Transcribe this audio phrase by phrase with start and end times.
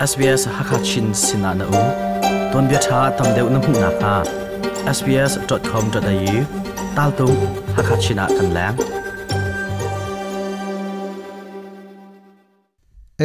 [0.00, 1.80] SBS Hakachin Sinana U.
[2.52, 4.12] Ton bia tha tam deuh na hmu na kha
[4.96, 6.38] sbs.com.au
[6.96, 7.26] tal tu
[7.76, 8.80] Hakachina kan lang.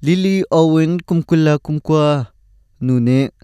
[0.00, 2.32] Lily owen kumkula kumkwa
[2.80, 3.35] nune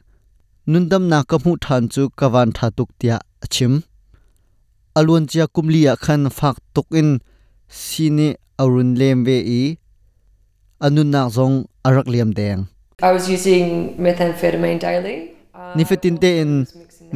[0.72, 3.72] nundam na ka mu than chu kawan tha tuk tia achim.
[4.98, 7.10] Alun chia kumlia khan phak tuk in
[7.80, 8.28] sine
[8.62, 9.62] arun lem ve i
[10.86, 11.56] anun nak zong
[11.88, 12.60] arak liam deng
[13.02, 15.16] I was using methamphetamine daily.
[15.54, 16.52] Um, nifetin te in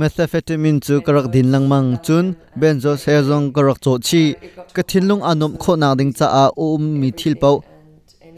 [0.00, 2.26] methamphetamine chu karak din lang mang chun
[2.60, 4.22] benzo sezong karak cho chi
[4.74, 7.56] ka thinlung anom kho na ding cha a um mi thil pau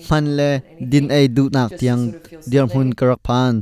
[0.08, 0.50] man le
[0.90, 2.02] din ai du nak tiang
[2.50, 3.54] diar hun karak phan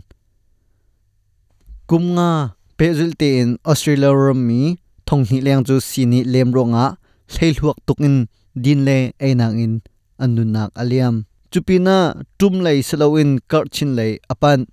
[1.90, 2.30] kumnga
[2.78, 4.60] pezul te in australia rom mi
[5.06, 6.84] thong ni leng chu sini lem ronga
[7.32, 8.16] hleilhuak tukin
[8.64, 9.74] din le ainang in
[10.18, 11.24] anunak aliam.
[11.50, 11.96] Chupina
[12.38, 14.66] tum lei selawin karchin lei apan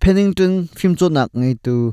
[0.00, 1.92] Pennington film cho nak ngai tu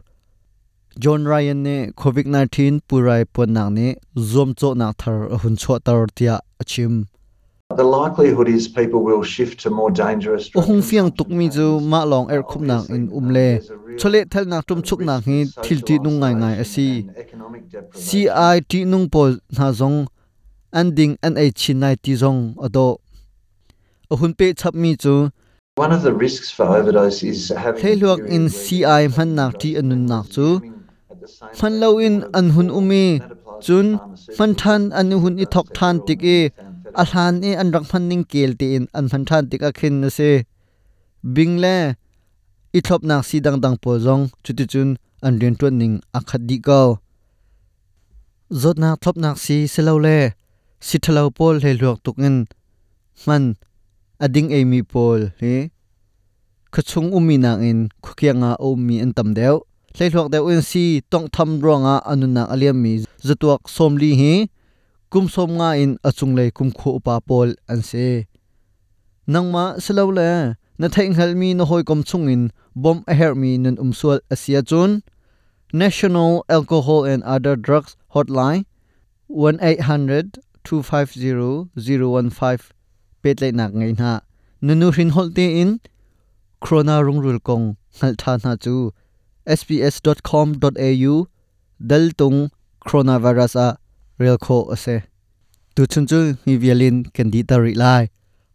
[0.99, 5.79] John Ryan ne COVID 19 purai pon nak ne zom cho nak thar hun cho
[5.79, 7.07] tar tia achim.
[7.75, 11.79] The likelihood is people will shift to more dangerous o hung fiang tuk mi chu
[11.81, 13.47] ma long er khup nak in umle
[13.99, 16.87] chole thal nak tum chuk nak hi thil ti nung ngai ngai asi
[18.05, 19.97] CIT nung pol na zong
[20.79, 22.87] ai chinai ti zong ado
[24.11, 25.31] a hun pe chap mi chu.
[25.75, 30.03] One of the risks for overdose is having theiluak in CI man nak ti anun
[30.11, 30.47] nak chu.
[31.61, 33.21] Man lo in an hun umi
[33.65, 33.87] chun
[34.37, 36.39] man than an hun i thok than tik e
[37.01, 39.71] a hlan e an rak man ning kel ti in an man than tik a
[39.79, 40.31] khin na se
[42.77, 44.87] อีทลบนักสีดังดังปอจงจุดจุน
[45.25, 46.81] อันเรียนตัวหนึ่งอักขดดีกา
[48.61, 50.17] จดนักทลบนักสีเสลาเล่
[50.87, 52.35] สิทลาวพอลเลลวกตุกเงิน
[53.27, 53.43] มัน
[54.21, 55.43] อดิ้งเอมีพอลเฮ
[56.73, 59.55] ขชงอุมีนางเอินคุกยังอาอุมีอันตำเดียว
[59.95, 62.93] เลยหลวกเดียวอินสีต้องทำรองอาอนุนักอเลียมี
[63.27, 64.23] จตัวสมลีเฮ
[65.11, 67.91] กุมสมงาอินอจุงเลยกุมขู่ปาปอลอันเซ
[69.33, 70.31] นังมาเสลาเล่
[70.79, 72.43] na thai ngal mi na hoi kom chung in
[72.83, 75.01] bom a her mi nun umsual asia chun
[75.73, 78.63] National Alcohol and Other Drugs Hotline
[79.29, 82.71] 1-800 250 015
[83.21, 84.11] pet lai nak ngai na
[84.61, 85.79] nunu rin holte in
[86.63, 87.65] krona rung rul kong
[87.99, 88.75] ngal tha na chu
[89.59, 91.15] sbs.com.au
[91.89, 92.39] dal tung
[92.85, 93.67] coronavirus a
[94.21, 94.95] real kho ase
[95.75, 98.03] tu chun chu mi violin kan di ta ri lai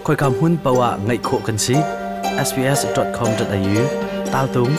[0.03, 1.75] khoi kam hun pawa ngai kho kan si
[2.47, 3.83] sbs.com.au
[4.31, 4.73] tal tung.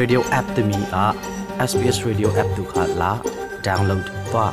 [0.00, 1.06] Radio app te mi a.
[1.70, 3.12] Sbs radio app tu kha la.
[3.68, 4.44] Download pa